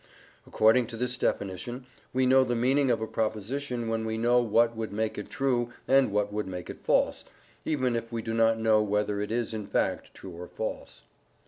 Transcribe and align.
According 0.47 0.87
to 0.87 0.97
this 0.97 1.15
definition, 1.15 1.85
we 2.11 2.25
know 2.25 2.43
the 2.43 2.55
meaning 2.55 2.89
of 2.89 3.01
a 3.01 3.05
proposition 3.07 3.87
when 3.87 4.03
we 4.03 4.17
know 4.17 4.41
what 4.41 4.75
would 4.75 4.91
make 4.91 5.15
it 5.15 5.29
true 5.29 5.71
and 5.87 6.11
what 6.11 6.33
would 6.33 6.47
make 6.47 6.71
it 6.71 6.83
false, 6.83 7.23
even 7.65 7.95
if 7.95 8.11
we 8.11 8.23
do 8.23 8.33
not 8.33 8.57
know 8.57 8.81
whether 8.81 9.21
it 9.21 9.31
is 9.31 9.53
in 9.53 9.67
fact 9.67 10.11
true 10.15 10.31
or 10.35 10.47
false. 10.47 11.03